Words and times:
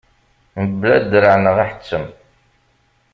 Mebla 0.67 0.95
draɛ 1.11 1.35
neɣ 1.37 1.57
aḥettem. 1.63 2.05